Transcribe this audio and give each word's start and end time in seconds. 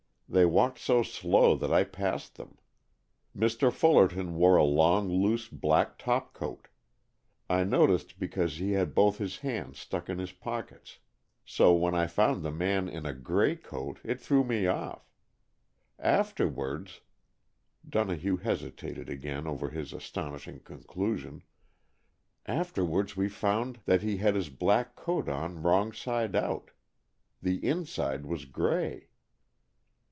They 0.33 0.45
walked 0.45 0.79
so 0.79 1.03
slow 1.03 1.57
that 1.57 1.73
I 1.73 1.83
passed 1.83 2.35
them. 2.35 2.57
Mr. 3.37 3.69
Fullerton 3.69 4.35
wore 4.37 4.55
a 4.55 4.63
long 4.63 5.09
loose 5.09 5.49
black 5.49 5.97
topcoat. 5.97 6.69
I 7.49 7.65
noticed 7.65 8.17
because 8.17 8.55
he 8.55 8.71
had 8.71 8.95
both 8.95 9.17
his 9.17 9.39
hands 9.39 9.77
stuck 9.79 10.07
in 10.07 10.19
his 10.19 10.31
pockets. 10.31 10.99
So 11.43 11.73
when 11.73 11.93
I 11.95 12.07
found 12.07 12.43
the 12.45 12.51
man 12.51 12.87
in 12.87 13.05
a 13.05 13.13
gray 13.13 13.57
coat 13.57 13.99
it 14.05 14.21
threw 14.21 14.45
me 14.45 14.67
off. 14.67 15.11
Afterwards" 15.99 17.01
Donohue 17.89 18.37
hesitated 18.37 19.09
again 19.09 19.45
over 19.45 19.69
his 19.71 19.91
astonishing 19.91 20.61
conclusion 20.61 21.43
"afterwards 22.45 23.17
we 23.17 23.27
found 23.27 23.81
that 23.83 24.01
he 24.01 24.15
had 24.15 24.35
his 24.35 24.47
black 24.47 24.95
coat 24.95 25.27
on 25.27 25.61
wrong 25.61 25.91
side 25.91 26.37
out. 26.37 26.71
The 27.41 27.57
inside 27.67 28.25
was 28.25 28.45
gray." 28.45 29.09